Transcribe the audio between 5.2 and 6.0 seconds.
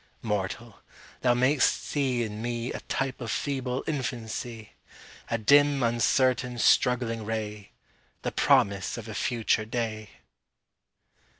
A dim,